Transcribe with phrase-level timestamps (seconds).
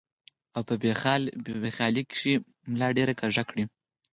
[0.55, 0.73] او پۀ
[1.61, 2.33] بې خيالۍ کښې
[2.71, 3.69] ملا ډېره کږه کړي ـ